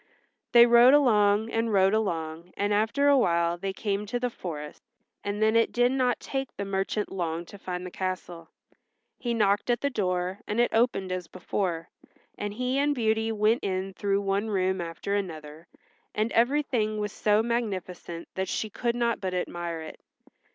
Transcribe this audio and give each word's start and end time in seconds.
They 0.51 0.65
rode 0.65 0.95
along 0.95 1.51
and 1.51 1.71
rode 1.71 1.93
along 1.93 2.53
and 2.57 2.73
after 2.73 3.07
awhile 3.07 3.59
they 3.59 3.71
came 3.71 4.07
to 4.07 4.19
the 4.19 4.31
forest, 4.31 4.81
and 5.23 5.43
then 5.43 5.55
it 5.55 5.71
did 5.71 5.91
not 5.91 6.19
take 6.19 6.57
the 6.57 6.65
merchant 6.65 7.11
long 7.11 7.45
to 7.45 7.59
find 7.59 7.85
the 7.85 7.91
castle. 7.91 8.49
He 9.19 9.35
knocked 9.35 9.69
at 9.69 9.81
the 9.81 9.91
door, 9.91 10.39
and 10.47 10.59
it 10.59 10.73
opened 10.73 11.11
as 11.11 11.27
before, 11.27 11.87
and 12.35 12.51
he 12.55 12.79
and 12.79 12.95
Beauty 12.95 13.31
went 13.31 13.63
in 13.63 13.93
through 13.93 14.21
one 14.21 14.47
room 14.49 14.81
after 14.81 15.13
another, 15.13 15.67
and 16.15 16.31
everything 16.31 16.97
was 16.97 17.11
so 17.11 17.43
magnificent 17.43 18.27
that 18.33 18.47
she 18.47 18.71
could 18.71 18.95
not 18.95 19.21
but 19.21 19.35
admire 19.35 19.81
it. 19.81 19.99